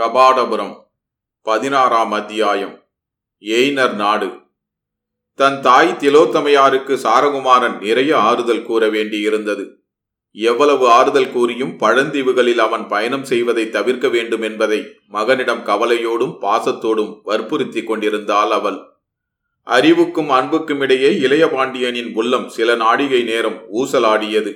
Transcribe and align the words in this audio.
கபாடபுரம் 0.00 0.88
பதினாறாம் 1.42 2.12
அத்தியாயம் 2.12 2.84
எய்னர் 3.40 3.94
நாடு. 3.94 4.38
தன் 5.34 5.60
தாய் 5.60 5.96
திலோத்தமையாருக்கு 5.98 6.96
சாரகுமாரன் 6.96 7.80
நிறைய 7.80 8.18
ஆறுதல் 8.18 8.62
கூற 8.62 8.90
வேண்டியிருந்தது. 8.90 9.74
எவ்வளவு 10.30 10.88
ஆறுதல் 10.88 11.32
கூறியும் 11.32 11.70
பழந்தீவுகளில் 11.70 12.56
அவன் 12.56 12.88
பயணம் 12.88 13.24
செய்வதை 13.24 13.68
தவிர்க்க 13.68 14.08
வேண்டும் 14.08 14.42
என்பதை 14.42 14.86
மகனிடம் 15.08 15.64
கவலையோடும் 15.64 16.38
பாசத்தோடும் 16.40 17.20
வற்புறுத்தி 17.22 17.84
கொண்டிருந்தாள் 17.84 18.50
அவள். 18.50 18.78
அறிவுக்கும் 19.62 20.30
அன்புக்கும் 20.30 20.80
இடையே 20.80 21.18
இளைய 21.18 21.48
பாண்டியனின் 21.48 22.14
உள்ளம் 22.14 22.48
சில 22.48 22.76
நாடிகை 22.76 23.24
நேரம் 23.24 23.62
ஊசலாடியது. 23.72 24.54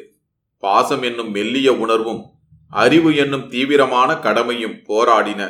பாசம் 0.59 1.03
என்னும் 1.03 1.31
மெல்லிய 1.31 1.73
உணர்வும் 1.73 2.25
அறிவு 2.73 3.11
என்னும் 3.17 3.49
தீவிரமான 3.49 4.11
கடமையும் 4.19 4.77
போராடின. 4.89 5.43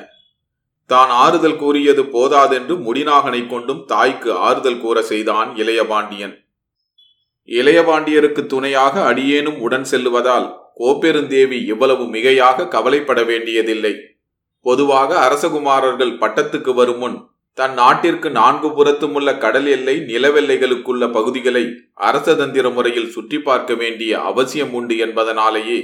தான் 0.90 1.10
ஆறுதல் 1.22 1.56
கூறியது 1.56 2.02
போதாதென்று 2.02 2.74
முடிநாகனை 2.86 3.41
கொண்டும் 3.46 3.84
தாய்க்கு 3.86 4.30
ஆறுதல் 4.48 4.80
கூற 4.80 4.96
செய்தான் 5.02 5.48
இளையபாண்டியன். 5.56 6.34
இளையபாண்டியருக்கு 7.48 8.42
துணையாக 8.46 8.94
அடியேனும் 9.02 9.58
உடன் 9.58 9.86
செல்லுவதால் 9.92 10.46
கோப்பெருந்தேவி 10.74 11.58
இவ்வளவு 11.64 12.05
மிகையாக 12.05 12.68
கவலைப்பட 12.68 13.20
வேண்டியதில்லை. 13.22 13.94
பொதுவாக 14.66 15.10
அரசகுமாரர்கள் 15.19 16.19
பட்டத்துக்கு 16.19 16.72
வரும் 16.74 16.98
முன் 16.98 17.19
தன் 17.58 17.74
நாட்டிற்கு 17.74 18.28
நான்கு 18.30 18.69
புறத்தும் 18.69 19.14
உள்ள 19.14 19.30
கடல் 19.38 19.66
எல்லை 19.66 19.94
நிலவெல்லைகளுக்குள்ள 20.08 21.05
பகுதிகளை 21.10 21.62
அரசதந்திர 21.94 22.70
முறையில் 22.70 23.10
சுற்றி 23.10 23.38
பார்க்க 23.38 23.74
வேண்டிய 23.74 24.19
அவசியம் 24.20 24.72
உண்டு 24.72 24.96
என்பதனாலேயே 24.98 25.78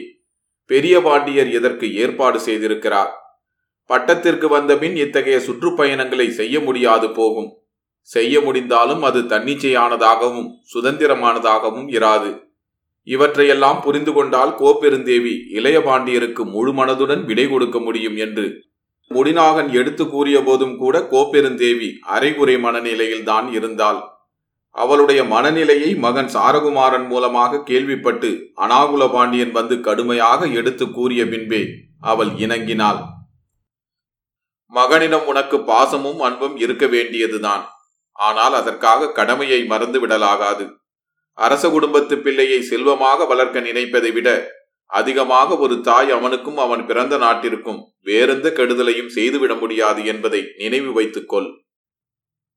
பெரிய 0.66 1.01
பாண்டியர் 1.01 1.51
இதற்கு 1.51 1.95
ஏற்பாடு 1.95 2.39
செய்திருக்கிறார்? 2.39 3.11
பட்டத்திற்கு 3.89 4.48
வந்தபின் 4.48 4.97
இத்தகைய 4.97 5.38
சுற்றுப்பயணங்களை 5.38 6.29
செய்ய 6.29 6.61
முடியாது 6.61 7.11
போகும். 7.11 7.51
செய்ய 8.01 8.41
முடிந்தாலும் 8.41 9.02
அது 9.02 9.21
தன்னிச்சையானதாகவும் 9.21 10.49
சுதந்திரமானதாகவும் 10.74 11.88
இராது. 11.90 12.51
இவற்றையெல்லாம் 13.02 13.83
புரிந்து 13.83 14.13
கொண்டால் 14.13 14.57
கோப்பெருந்தேவி 14.59 15.35
இளைய 15.49 15.79
பாண்டியருக்கு 15.79 16.45
முழு 16.45 16.73
மனதுடன் 16.73 17.24
விடை 17.24 17.49
கொடுக்க 17.49 17.80
முடியும் 17.80 18.16
என்று. 18.16 18.65
முடிநாகன் 19.10 19.73
எடுத்து 19.73 20.09
கூறிய 20.09 20.40
போதும் 20.40 20.77
கூட 20.77 20.99
கோப்பெருந்தேவி 20.99 21.90
அரைகுறை 22.01 22.55
மனநிலையில்தான் 22.57 23.52
இருந்தாள். 23.52 24.01
அவளுடைய 24.74 25.24
மனநிலையை 25.24 25.95
மகன் 25.95 26.26
சாரகுமாரன் 26.26 27.06
மூலமாக 27.06 27.62
கேள்விப்பட்டு 27.62 28.52
அனாகுல 28.56 29.09
பாண்டியன் 29.12 29.51
வந்து 29.51 29.80
கடுமையாக 29.80 30.46
எடுத்து 30.46 30.90
கூறிய 30.90 31.24
பின்பே 31.26 31.62
அவள் 32.01 32.30
இணங்கினாள். 32.37 33.00
மகனிடம் 34.73 35.26
உனக்கு 35.26 35.56
பாசமும் 35.60 36.20
அன்பும் 36.20 36.56
இருக்க 36.56 36.87
வேண்டியதுதான். 36.87 37.65
ஆனால் 38.12 38.52
அதற்காக 38.52 39.10
கடமையை 39.12 39.65
மறந்து 39.65 40.06
விடலாகாது. 40.06 40.65
அரச 41.34 41.68
குடும்பத்து 41.70 42.18
பிள்ளையை 42.18 42.62
செல்வமாக 42.62 43.24
வளர்க்க 43.24 43.60
நினைப்பதை 43.60 44.10
விட 44.10 44.28
அதிகமாக 44.90 45.56
ஒரு 45.56 45.80
தாய் 45.80 46.10
அவனுக்கும் 46.10 46.56
அவன் 46.56 46.87
பிறந்த 46.87 47.16
நாட்டிற்கும் 47.16 47.80
வேறெந்த 48.02 48.48
கெடுதலையும் 48.50 49.09
செய்துவிட 49.09 49.54
முடியாது 49.54 50.04
என்பதை 50.04 50.40
நினைவு 50.56 50.93
வைத்துக்கொள் 50.93 51.48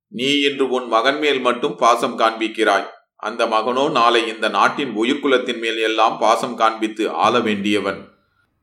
நீ 0.10 0.40
இன்று 0.40 0.70
உன் 0.70 0.88
மகன் 0.88 1.20
மேல் 1.20 1.40
மட்டும் 1.40 1.76
பாசம் 1.76 2.20
காண்பிக்கிறாய். 2.20 2.86
அந்த 3.16 3.46
மகனோ 3.46 3.92
நாளை 3.92 4.28
இந்த 4.28 4.50
நாட்டின் 4.50 4.92
உயிர்குலத்தின் 4.96 5.60
மேல் 5.60 5.78
எல்லாம் 5.78 6.18
பாசம் 6.18 6.56
காண்பித்து 6.56 7.12
ஆள 7.12 7.40
வேண்டியவன். 7.40 8.14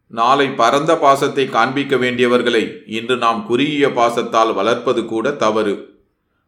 நாளை 0.07 0.48
பரந்த 0.48 0.98
பாசத்தை 0.98 1.48
காண்பிக்க 1.48 1.97
வேண்டியவர்களை 1.97 2.85
இன்று 2.87 3.17
நாம் 3.17 3.47
குறுகிய 3.47 3.89
பாசத்தால் 3.89 4.55
வளர்ப்பது 4.55 5.05
கூட 5.05 5.33
தவறு. 5.33 5.91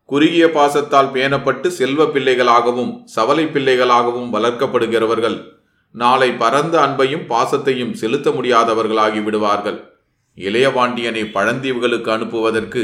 குறுகிய 0.05 0.47
பாசத்தால் 0.47 1.11
பேணப்பட்டு 1.13 1.67
செல்வ 1.67 2.05
பிள்ளைகளாகவும் 2.05 2.93
சவலை 3.17 3.47
பிள்ளைகளாகவும் 3.47 4.31
வளர்க்கப்படுகிறவர்கள் 4.33 5.53
நாளை 5.91 6.31
பரந்த 6.33 6.87
அன்பையும் 6.87 7.27
பாசத்தையும் 7.27 7.93
செலுத்த 7.93 8.31
முடியாதவர்களாகி 8.31 9.23
விடுவார்கள். 9.23 9.79
இளையவாண்டியனை 10.39 11.25
பழந்தீவுகளுக்கு 11.33 12.11
அனுப்புவதற்கு 12.11 12.83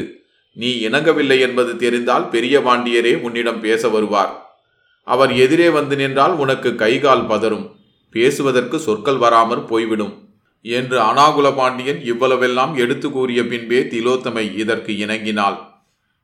நீ 0.53 0.89
இணங்கவில்லை 0.89 1.41
என்பது 1.41 1.77
தெரிந்தால் 1.77 2.29
பெரிய 2.29 2.61
பாண்டியரே 2.61 3.21
உன்னிடம் 3.21 3.61
பேச 3.61 3.89
வருவார். 3.89 4.59
அவர் 5.05 5.33
எதிரே 5.33 5.69
வந்து 5.69 5.97
நின்றால் 5.97 6.33
உனக்கு 6.33 6.75
கைகால் 6.75 7.27
பதறும். 7.27 7.77
பேசுவதற்கு 8.11 8.79
சொற்கள் 8.79 9.17
வராமற் 9.17 9.69
போய்விடும். 9.69 10.29
என்று 10.63 11.01
அனாகுல 11.01 11.55
பாண்டியன் 11.55 12.01
இவ்வளவெல்லாம் 12.01 12.77
எடுத்து 12.77 13.11
கூறிய 13.11 13.47
பின்பே 13.47 13.81
திலோத்தமை 13.81 14.59
இதற்கு 14.59 14.93
இணங்கினாள். 14.93 15.59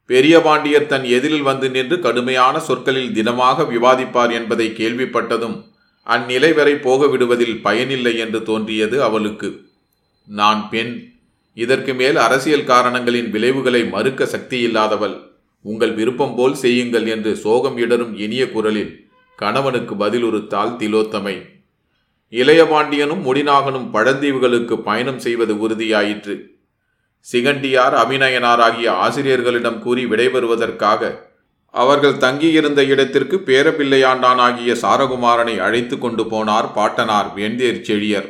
பெரிய 0.07 0.41
பாண்டியர் 0.41 0.87
தன் 0.87 1.05
எதிரில் 1.05 1.43
வந்து 1.43 1.71
நின்று 1.71 2.01
கடுமையான 2.01 2.61
சொற்களில் 2.61 3.13
தினமாக 3.13 3.63
விவாதிப்பார் 3.63 4.33
என்பதை 4.33 4.73
கேள்விப்பட்டதும் 4.77 5.65
அந்நிலை 6.07 6.55
வரை 6.55 6.75
போக 6.75 7.07
விடுவதில் 7.07 7.63
பயனில்லை 7.63 8.19
என்று 8.19 8.43
தோன்றியது 8.43 9.03
அவளுக்கு. 9.03 9.61
நான் 10.27 10.69
பெண் 10.71 11.16
இதற்கு 11.57 11.95
மேல் 11.95 12.17
அரசியல் 12.17 12.69
காரணங்களின் 12.71 13.29
விளைவுகளை 13.31 13.83
மறுக்க 13.85 14.27
சக்தி 14.27 14.59
இல்லாதவள் 14.67 15.17
உங்கள் 15.65 15.95
விருப்பம் 15.95 16.35
போல் 16.37 16.55
செய்யுங்கள் 16.55 17.07
என்று 17.07 17.37
சோகம் 17.37 17.77
இடரும் 17.77 18.15
இனிய 18.17 18.51
குரலில் 18.51 18.93
கணவனுக்கு 19.39 19.95
பதிலுறுத்தாள் 19.95 20.75
திலோத்தமை. 20.81 21.37
இளையபாண்டியனும் 22.33 23.23
முடிநாகனும் 23.29 23.89
பழந்தீவுகளுக்கு 23.93 24.77
பயணம் 24.77 25.19
செய்வது 25.19 25.55
உறுதியாயிற்று. 25.55 26.37
சிகண்டியார் 27.27 27.95
அபிநயனார் 28.03 28.63
ஆகிய 28.69 28.93
ஆசிரியர்களிடம் 28.93 29.79
கூறி 29.79 30.05
விடைபெறுவதற்காக 30.07 31.11
அவர்கள் 31.75 32.17
தங்கியிருந்த 32.17 32.81
இடத்திற்கு 32.85 33.37
பேரப்பிள்ளையாண்டான் 33.47 34.41
ஆகிய 34.47 34.73
சாரகுமாரனை 34.83 35.57
அழைத்து 35.59 35.99
கொண்டு 35.99 36.25
போனார் 36.25 36.69
பாட்டனார் 36.73 37.31
வேந்தேர் 37.37 37.85
செழியர். 37.89 38.29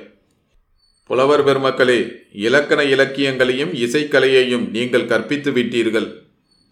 புலவர் 1.08 1.44
பெருமக்களே 1.44 2.12
இலக்கண 2.32 2.82
இலக்கியங்களையும் 2.82 3.72
இசைக்கலையையும் 3.72 4.70
நீங்கள் 4.70 5.06
கற்பித்து 5.06 5.50
விட்டீர்கள். 5.50 6.08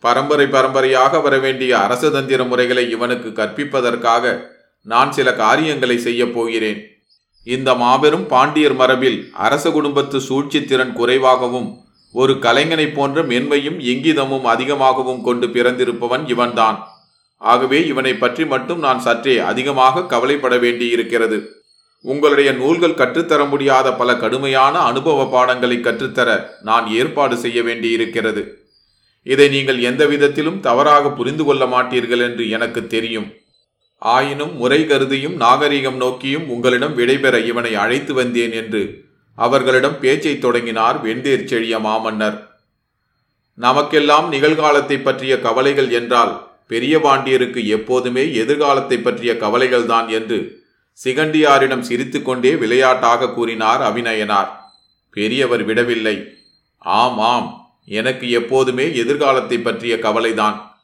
பரம்பரை 0.01 0.47
பரம்பரையாக 0.47 1.21
வரவேண்டிய 1.21 1.79
அரசதந்திர 1.79 2.45
முறைகளை 2.45 2.91
இவனுக்கு 2.91 3.29
கற்பிப்பதற்காக 3.29 4.43
நான் 4.83 5.13
சில 5.13 5.35
காரியங்களை 5.35 5.99
செய்யப் 5.99 6.35
போகிறேன். 6.35 6.81
இந்த 7.45 7.75
மாபெரும் 7.75 8.27
பாண்டியர் 8.27 8.75
மரபில் 8.75 9.31
அரச 9.33 9.71
குடும்பத்து 9.71 10.21
சூழ்ச்சி 10.21 10.65
திறன் 10.65 10.93
குறைவாகவும் 10.93 11.77
ஒரு 12.13 12.33
கலைஞனைப் 12.33 12.95
போன்ற 12.95 13.23
மென்மையும் 13.23 13.79
இங்கிதமும் 13.93 14.43
அதிகமாகவும் 14.43 15.23
கொண்டு 15.23 15.47
பிறந்திருப்பவன் 15.47 16.29
இவன்தான். 16.29 16.79
ஆகவே 17.37 17.87
இவனை 17.87 18.15
பற்றி 18.15 18.47
மட்டும் 18.47 18.79
நான் 18.79 19.01
சற்றே 19.01 19.39
அதிகமாக 19.39 20.07
கவலைப்பட 20.07 20.59
வேண்டியிருக்கிறது. 20.59 21.63
உங்களுடைய 22.05 22.53
நூல்கள் 22.53 22.99
கற்றுத்தர 23.01 23.45
முடியாத 23.45 23.89
பல 23.95 24.17
கடுமையான 24.17 24.79
அனுபவ 24.79 25.27
பாடங்களை 25.27 25.81
கற்றுத்தர 25.81 26.31
நான் 26.63 26.87
ஏற்பாடு 26.87 27.37
செய்ய 27.37 27.63
வேண்டியிருக்கிறது. 27.63 28.43
இதை 29.27 29.49
நீங்கள் 29.49 29.79
எந்த 29.81 30.07
விதத்திலும் 30.07 30.59
தவறாக 30.61 31.11
புரிந்து 31.11 31.45
கொள்ள 31.45 31.65
மாட்டீர்கள் 31.65 32.23
என்று 32.23 32.51
எனக்கு 32.51 32.87
தெரியும். 32.87 33.29
ஆயினும் 33.99 34.55
முறை 34.57 34.87
கருதியும் 34.87 35.37
நாகரிகம் 35.37 35.97
நோக்கியும் 35.97 36.49
உங்களிடம் 36.49 36.97
விடைபெற 36.99 37.37
இவனை 37.45 37.75
அழைத்து 37.75 38.15
வந்தேன் 38.15 38.53
என்று 38.53 38.83
அவர்களிடம் 39.39 40.01
பேச்சை 40.01 40.35
தொடங்கினார் 40.39 40.99
வெந்தேர் 41.05 41.49
செழிய 41.51 41.79
மாமன்னர். 41.81 42.37
நமக்கெல்லாம் 43.59 44.29
நிகழ்காலத்தை 44.33 44.99
பற்றிய 45.03 45.35
கவலைகள் 45.39 45.91
என்றால் 45.91 46.35
பெரிய 46.67 46.95
பாண்டியருக்கு 46.99 47.61
எப்போதுமே 47.67 48.25
எதிர்காலத்தை 48.35 48.99
பற்றிய 48.99 49.33
கவலைகள்தான் 49.41 50.09
என்று 50.09 50.39
சிகண்டியாரிடம் 51.05 51.81
சிரித்துக்கொண்டே 51.81 52.57
விளையாட்டாக 52.57 53.33
கூறினார் 53.33 53.81
அபிநயனார். 53.81 54.49
பெரியவர் 55.11 55.65
விடவில்லை. 55.65 56.25
ஆம் 56.79 57.19
ஆம். 57.19 57.77
எனக்கு 57.87 58.31
எப்போதுமே 58.31 58.97
எதிர்காலத்தை 58.97 59.59
பற்றிய 59.59 59.99
கவலைதான். 59.99 60.79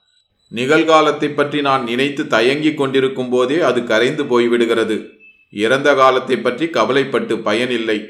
நிகழ்காலத்தை 0.54 1.34
பற்றி 1.34 1.60
நான் 1.60 1.84
நினைத்து 1.84 2.26
தயங்கிக் 2.26 2.76
கொண்டிருக்கும் 2.76 3.28
போதே 3.28 3.60
அது 3.60 3.84
கரைந்து 3.84 4.24
போய்விடுகிறது. 4.24 5.06
இறந்த 5.50 5.94
காலத்தை 5.94 6.36
பற்றி 6.36 6.68
கவலைப்பட்டு 6.68 7.38
பயனில்லை. 7.38 8.06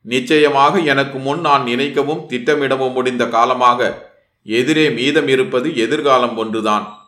நிச்சயமாக 0.00 0.78
எனக்கு 0.78 1.18
முன் 1.18 1.40
நான் 1.40 1.66
நினைக்கவும் 1.66 2.26
திட்டமிடவும் 2.28 2.92
முடிந்த 2.92 3.28
காலமாக 3.28 4.12
எதிரே 4.44 4.90
மீதம் 4.90 5.28
இருப்பது 5.28 5.76
எதிர்காலம் 5.76 6.36
ஒன்றுதான். 6.36 7.03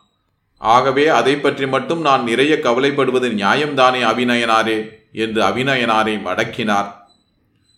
ஆகவே 0.61 1.07
அதை 1.07 1.33
பற்றி 1.37 1.65
மட்டும் 1.67 2.01
நான் 2.01 2.23
நிறைய 2.23 2.53
கவலைப்படுவது 2.63 3.27
நியாயம்தானே 3.41 4.01
அபிநயனாரே 4.11 4.77
என்று 5.11 5.41
அபிநயனாரை 5.43 6.15
மடக்கினார். 6.27 6.89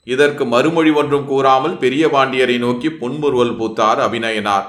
இதற்கு 0.08 0.44
மறுமொழி 0.46 0.92
ஒன்றும் 0.92 1.26
கூறாமல் 1.26 1.76
பெரிய 1.78 2.08
பாண்டியரை 2.08 2.58
நோக்கி 2.58 2.90
புன்முறுவல் 3.02 3.58
பூத்தார் 3.60 4.00
அபிநயனார். 4.08 4.68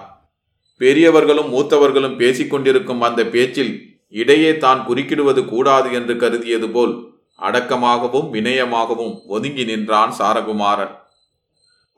பெரியவர்களும் 0.80 1.52
மூத்தவர்களும் 1.54 2.18
பேசிக்கொண்டிருக்கும் 2.18 3.04
அந்த 3.08 3.20
பேச்சில் 3.24 3.72
இடையே 4.08 4.52
தான் 4.56 4.80
குறுக்கிடுவது 4.86 5.42
கூடாது 5.44 5.88
என்று 5.92 6.14
கருதியது 6.16 6.68
போல் 6.70 6.94
அடக்கமாகவும் 7.38 8.28
வினயமாகவும் 8.32 9.14
ஒதுங்கி 9.26 9.64
நின்றான் 9.64 10.12
சாரகுமாரன். 10.18 10.94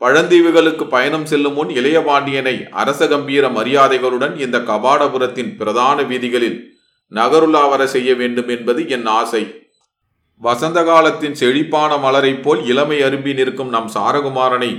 பழந்தீவுகளுக்கு 0.02 0.84
பயணம் 0.84 1.26
செல்லும் 1.26 1.52
முன் 1.52 1.68
இளையபாண்டியனை 1.68 2.68
அரச 2.70 3.06
கம்பீர 3.06 3.48
மரியாதைகளுடன் 3.48 4.36
இந்த 4.36 4.58
கபாடபுரத்தின் 4.58 5.56
பிரதான 5.56 6.02
வீதிகளில் 6.02 6.56
நகருலா 7.10 7.68
வர 7.68 7.86
செய்ய 7.86 8.14
வேண்டும் 8.14 8.48
என்பது 8.48 8.88
என் 8.88 9.06
ஆசை. 9.06 9.42
வசந்த 10.36 10.84
காலத்தின் 10.84 11.34
செழிப்பான 11.34 11.96
மலரைப் 11.96 12.42
போல் 12.42 12.66
இளமை 12.66 13.02
அரும்பி 13.02 13.34
நிற்கும் 13.34 13.68
நம் 13.68 13.90
சாரகுமாரனை 13.94 14.72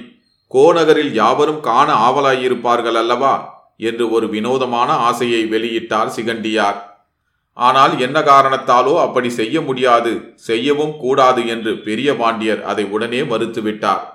கோநகரில் 0.47 1.13
யாவரும் 1.13 1.59
காண 1.59 1.93
ஆவலாயிருப்பார்கள் 2.07 2.97
அல்லவா? 3.01 3.35
என்று 3.77 4.09
ஒரு 4.11 4.29
வினோதமான 4.29 4.91
ஆசையை 4.93 5.45
வெளியிட்டார் 5.45 6.13
சிகண்டியார். 6.15 6.79
ஆனால் 7.53 7.99
என்ன 7.99 8.19
காரணத்தாலோ 8.21 8.95
அப்படி 9.01 9.29
செய்ய 9.29 9.61
முடியாது 9.61 10.33
செய்யவும் 10.35 10.97
கூடாது 10.97 11.47
என்று 11.47 11.77
பெரிய 11.77 12.15
பாண்டியர் 12.15 12.63
அதை 12.63 12.83
உடனே 12.85 13.21
மறுத்துவிட்டார். 13.21 14.12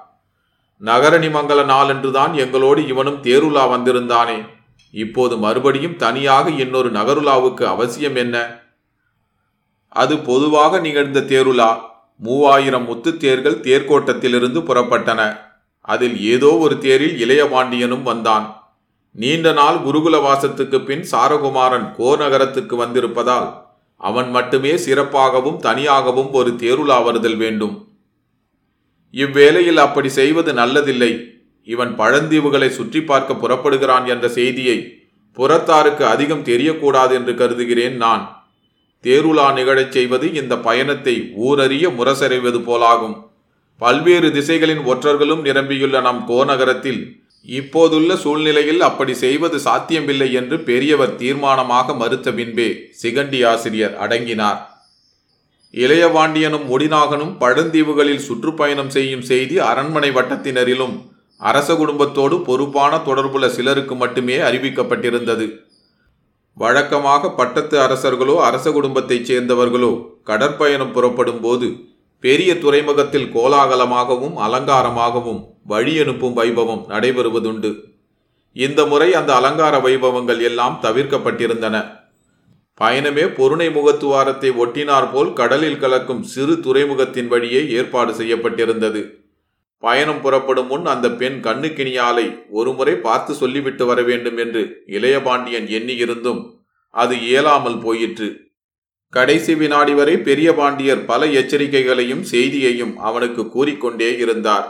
நகரணி 0.85 1.29
மங்கல 1.29 1.65
நாளென்றுதான் 1.65 2.35
எங்களோடு 2.35 2.87
இவனும் 2.87 3.23
தேருலா 3.23 3.59
வந்திருந்தானே. 3.59 4.47
இப்போது 4.91 5.39
மறுபடியும் 5.39 5.97
தனியாக 5.97 6.51
இன்னொரு 6.51 6.91
நகருலாவுக்கு 6.91 7.63
அவசியம் 7.63 8.15
என்ன? 8.15 8.61
அது 9.89 10.19
பொதுவாக 10.19 10.79
நிகழ்ந்த 10.79 11.21
தேருலா. 11.21 11.81
மூவாயிரம் 12.19 12.85
முத்து 12.85 13.17
தேர்கள் 13.17 13.61
தேர்கோட்டத்திலிருந்து 13.61 14.61
புறப்பட்டன. 14.61 15.39
அதில் 15.81 16.21
ஏதோ 16.21 16.57
ஒரு 16.57 16.79
தேரில் 16.79 17.29
இளையபாண்டியனும் 17.29 18.03
வந்தான். 18.03 18.73
நீண்ட 19.13 19.53
நாள் 19.53 19.75
குருகுல 19.75 20.21
வாசத்துக்கு 20.21 20.81
பின் 20.81 21.07
சாரகுமாரன் 21.11 21.95
கோநகரத்துக்கு 21.99 22.77
வந்திருப்பதால் 22.77 23.55
அவன் 23.97 24.31
மட்டுமே 24.31 24.73
சிறப்பாகவும் 24.73 25.57
தனியாகவும் 25.57 26.33
ஒரு 26.33 26.51
தேருலா 26.51 27.05
வருதல் 27.05 27.37
வேண்டும். 27.37 27.88
இவ்வேளையில் 29.15 29.77
அப்படி 29.77 30.09
செய்வது 30.09 30.53
நல்லதில்லை. 30.53 31.13
இவன் 31.63 31.93
பழந்தீவுகளை 31.99 32.69
சுற்றி 32.69 33.01
பார்க்க 33.03 33.35
புறப்படுகிறான் 33.35 34.07
என்ற 34.07 34.29
செய்தியை 34.29 34.79
புறத்தாருக்கு 35.37 36.05
அதிகம் 36.07 36.45
தெரியக்கூடாது 36.45 37.13
என்று 37.15 37.35
கருதுகிறேன் 37.35 37.97
நான். 37.97 38.25
தேருலா 39.05 39.53
நிகழச் 39.53 39.93
செய்வது 39.93 40.33
இந்த 40.33 40.55
பயணத்தை 40.59 41.15
ஊரறிய 41.37 41.91
முரசறைவது 41.91 42.59
போலாகும். 42.59 43.17
பல்வேறு 43.81 44.33
திசைகளின் 44.33 44.83
ஒற்றர்களும் 44.85 45.41
நிரம்பியுள்ள 45.41 46.01
நம் 46.01 46.23
கோநகரத்தில் 46.29 47.03
இப்போதுள்ள 47.47 48.17
சூழ்நிலையில் 48.17 48.81
அப்படி 48.81 49.15
செய்வது 49.15 49.59
சாத்தியமில்லை 49.59 50.33
என்று 50.33 50.61
பெரியவர் 50.61 51.15
தீர்மானமாக 51.17 51.95
மறுத்த 51.97 52.33
பின்பே 52.33 52.69
சிகண்டி 53.03 53.47
ஆசிரியர் 53.47 53.95
அடங்கினார். 53.97 54.78
இளையவாண்டியனும் 55.75 56.67
முடிநாகனும் 56.71 57.33
பழந்தீவுகளில் 57.39 58.25
சுற்றுப்பயணம் 58.27 58.89
செய்யும் 58.89 59.23
செய்தி 59.23 59.59
அரண்மனை 59.59 60.11
வட்டத்தினரிலும் 60.11 60.95
அரச 61.37 61.75
குடும்பத்தோடு 61.77 62.41
பொறுப்பான 62.41 62.97
தொடர்புள்ள 62.99 63.47
சிலருக்கு 63.47 63.95
மட்டுமே 63.95 64.37
அறிவிக்கப்பட்டிருந்தது. 64.39 65.47
வழக்கமாக 66.55 67.31
பட்டத்து 67.31 67.77
அரசர்களோ 67.79 68.37
அரச 68.37 68.73
குடும்பத்தைச் 68.73 69.29
சேர்ந்தவர்களோ 69.31 69.93
கடற்பயணம் 70.25 70.93
புறப்படும் 70.93 71.41
போது 71.41 71.69
பெரிய 72.21 72.59
துறைமுகத்தில் 72.59 73.31
கோலாகலமாகவும் 73.35 74.37
அலங்காரமாகவும் 74.47 75.41
வழி 75.65 75.99
அனுப்பும் 75.99 76.37
வைபவம் 76.37 76.83
நடைபெறுவதுண்டு. 76.89 77.71
இந்த 78.53 78.87
முறை 78.87 79.15
அந்த 79.15 79.35
அலங்கார 79.35 79.79
வைபவங்கள் 79.79 80.41
எல்லாம் 80.41 80.79
தவிர்க்கப்பட்டிருந்தன. 80.83 81.77
பயணமே 82.81 83.25
பொருணை 83.35 83.69
முகத்துவாரத்தை 83.69 84.51
ஒட்டினார் 84.65 85.13
போல் 85.13 85.33
கடலில் 85.33 85.79
கலக்கும் 85.79 86.23
சிறு 86.23 86.55
துறைமுகத்தின் 86.61 87.29
வழியே 87.29 87.63
ஏற்பாடு 87.69 88.13
செய்யப்பட்டிருந்தது. 88.13 89.01
பயணம் 89.83 90.21
புறப்படும் 90.21 90.67
முன் 90.67 90.85
அந்த 90.85 91.07
பெண் 91.11 91.39
கண்ணுக்கினியாலை 91.43 92.27
ஒருமுறை 92.51 92.95
பார்த்து 92.95 93.35
சொல்லிவிட்டு 93.35 93.87
வர 93.87 94.03
வேண்டும் 94.03 94.37
என்று 94.37 94.63
இளையபாண்டியன் 94.87 95.69
எண்ணியிருந்தும் 95.79 96.41
அது 96.95 97.15
இயலாமல் 97.21 97.79
போயிற்று. 97.79 98.29
கடைசி 99.13 99.55
வினாடி 99.55 99.93
வரை 99.95 100.15
பெரிய 100.19 100.49
பாண்டியர் 100.53 101.05
பல 101.05 101.27
எச்சரிக்கைகளையும் 101.41 102.25
செய்தியையும் 102.33 102.97
அவனுக்கு 102.99 103.49
கூறிக்கொண்டே 103.49 104.11
இருந்தார். 104.17 104.67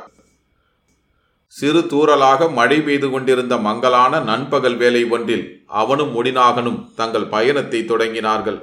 சிறு 1.57 1.81
தூறலாக 1.81 2.53
மழை 2.53 2.81
பெய்து 2.81 3.11
கொண்டிருந்த 3.11 3.57
மங்கலான 3.57 4.21
நண்பகல் 4.21 4.77
வேலை 4.77 5.05
ஒன்றில் 5.05 5.45
அவனும் 5.67 6.13
முடிநாகனும் 6.17 6.81
தங்கள் 6.95 7.27
பயணத்தை 7.27 7.81
தொடங்கினார்கள். 7.81 8.59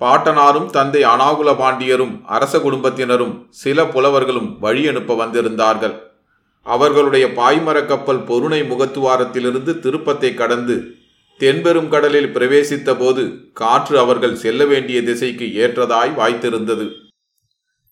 பாட்டனாரும் 0.00 0.68
தந்தை 0.70 1.02
அனாகுல 1.02 1.50
பாண்டியரும் 1.60 2.14
அரச 2.26 2.60
குடும்பத்தினரும் 2.60 3.46
சில 3.50 3.84
புலவர்களும் 3.84 4.58
வழி 4.58 4.88
அனுப்ப 4.88 5.14
வந்திருந்தார்கள். 5.14 5.94
அவர்களுடைய 6.62 7.26
பாய்மரக் 7.26 7.86
கப்பல் 7.86 8.22
பொருணை 8.22 8.60
முகத்துவாரத்திலிருந்து 8.62 9.78
திருப்பத்தை 9.78 10.34
கடந்து 10.34 10.76
தென்பெரும் 11.40 11.88
கடலில் 11.88 12.32
பிரவேசித்த 12.36 12.98
போது 12.98 13.50
காற்று 13.52 13.98
அவர்கள் 13.98 14.36
செல்ல 14.36 14.64
வேண்டிய 14.64 15.02
திசைக்கு 15.02 15.46
ஏற்றதாய் 15.64 16.12
வாய்த்திருந்தது. 16.20 16.86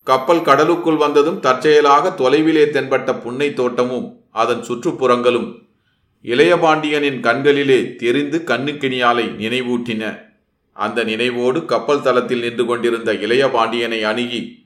கப்பல் 0.03 0.43
கடலுக்குள் 0.43 0.97
வந்ததும் 0.97 1.41
தற்செயலாக 1.41 2.09
தொலைவிலே 2.09 2.65
தென்பட்ட 2.65 3.21
புன்னை 3.21 3.55
தோட்டமும் 3.55 4.21
அதன் 4.31 4.61
சுற்றுப்புறங்களும் 4.61 5.61
இளையபாண்டியனின் 6.23 7.21
கண்களிலே 7.21 7.95
தெரிந்து 7.97 8.43
கண்ணுக்கினியாலை 8.47 9.27
நினைவூட்டின. 9.43 10.31
அந்த 10.73 11.05
நினைவோடு 11.05 11.65
கப்பல் 11.65 12.03
தளத்தில் 12.03 12.41
நின்று 12.41 12.67
கொண்டிருந்த 12.67 13.13
இளையபாண்டியனை 13.13 14.03
அணுகி 14.03 14.61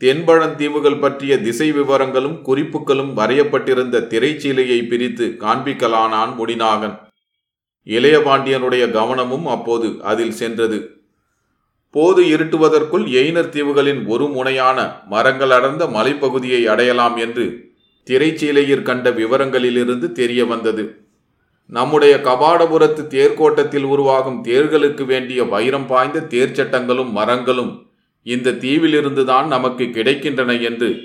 தென்பழந்தீவுகள் 0.00 1.00
பற்றிய 1.00 1.38
திசை 1.38 1.72
விவரங்களும் 1.72 2.42
குறிப்புகளும் 2.42 3.16
வரையப்பட்டிருந்த 3.16 4.00
திரைச்சீலையை 4.00 4.88
பிரித்து 4.88 5.36
காண்பிக்கலானான் 5.38 6.32
முடிநாகன். 6.38 6.96
இளையபாண்டியனுடைய 7.86 8.90
கவனமும் 8.90 9.46
அப்போது 9.46 9.96
அதில் 10.02 10.32
சென்றது. 10.32 10.99
போது 11.90 12.24
இருட்டுவதற்குள் 12.24 13.04
எய்னர் 13.10 13.48
தீவுகளின் 13.48 14.06
ஒரு 14.06 14.26
முனையான 14.26 14.92
மரங்கள் 15.06 15.50
அடர்ந்த 15.50 15.86
மலைப்பகுதியை 15.86 16.64
அடையலாம் 16.64 17.16
என்று 17.16 17.74
திரைச்சீலையில் 18.06 18.82
கண்ட 18.82 19.10
விவரங்களிலிருந்து 19.10 20.12
தெரிய 20.12 20.44
வந்தது. 20.44 21.04
நம்முடைய 21.66 22.16
கபாடபுரத்து 22.16 23.06
தேர்கோட்டத்தில் 23.06 23.84
உருவாகும் 23.84 24.42
தேர்களுக்கு 24.42 25.04
வேண்டிய 25.04 25.44
வைரம் 25.44 25.86
பாய்ந்த 25.86 26.20
தேர்ச்சட்டங்களும் 26.20 27.10
மரங்களும் 27.10 27.86
இந்த 28.22 28.50
தீவிலிருந்துதான் 28.50 29.46
நமக்கு 29.46 29.84
கிடைக்கின்றன 29.84 30.62
என்று 30.62 30.96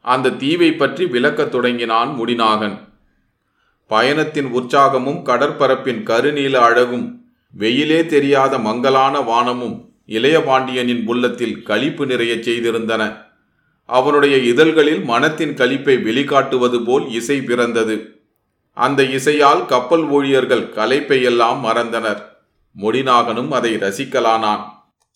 அந்த 0.00 0.30
தீவை 0.30 0.72
பற்றி 0.72 1.04
விளக்கத் 1.04 1.50
தொடங்கினான் 1.50 2.16
முடிநாகன். 2.18 2.78
பயணத்தின் 3.86 4.46
உற்சாகமும் 4.46 5.22
கடற்பரப்பின் 5.22 6.02
கருநீல 6.02 6.52
அழகும் 6.52 7.24
வெயிலே 7.54 8.06
தெரியாத 8.06 8.58
மங்கலான 8.58 9.20
வானமும் 9.20 9.91
இளையபாண்டியனின் 10.06 11.02
உள்ளத்தில் 11.06 11.62
களிப்பு 11.62 12.06
நிறையச் 12.06 12.48
செய்திருந்தன. 12.48 13.16
அவனுடைய 13.86 14.36
இதழ்களில் 14.36 15.04
மனத்தின் 15.04 15.54
களிப்பை 15.54 15.96
வெளிக்காட்டுவது 15.96 16.84
போல் 16.84 17.08
இசை 17.08 17.42
பிறந்தது. 17.42 18.20
அந்த 18.74 19.02
இசையால் 19.02 19.66
கப்பல் 19.66 20.02
ஊழியர்கள் 20.02 20.68
கலைப்பை 20.68 21.22
எல்லாம் 21.22 21.64
மறந்தனர். 21.64 22.22
முடிநாகனும் 22.80 23.48
அதை 23.48 23.76
ரசிக்கலானான். 23.76 24.62